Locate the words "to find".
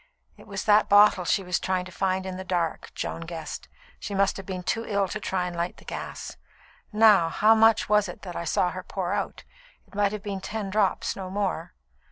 1.85-2.25